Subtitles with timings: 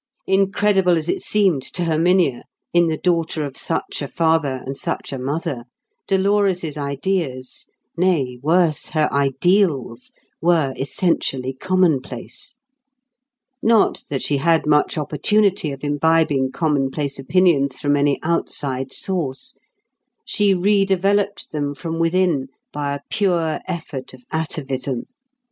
[0.25, 5.13] Incredible as it seemed to Herminia, in the daughter of such a father and such
[5.13, 5.65] a mother,
[6.07, 12.55] Dolores' ideas—nay, worse, her ideals—were essentially commonplace.
[13.61, 19.55] Not that she had much opportunity of imbibing commonplace opinions from any outside source;
[20.25, 25.03] she redeveloped them from within by a pure effort of atavism.